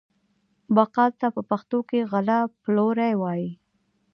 بقال 0.75 1.11
ته 1.19 1.27
په 1.35 1.41
پښتو 1.49 1.79
کې 1.89 1.99
غله 2.11 2.37
پلوری 2.63 3.13
وايي. 3.21 3.51